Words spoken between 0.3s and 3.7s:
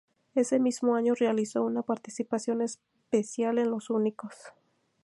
Ese mismo año realizó una participación especial en